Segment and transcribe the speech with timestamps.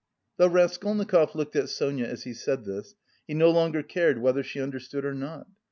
[0.37, 2.95] Though Raskolnikov looked at Sonia as he said this,
[3.27, 5.45] he no longer cared whether she understood or not.